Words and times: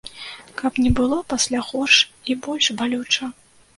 Каб 0.61 0.79
не 0.85 0.91
было 0.99 1.19
пасля 1.33 1.59
горш 1.67 2.01
і 2.35 2.37
больш 2.47 2.65
балюча. 2.81 3.33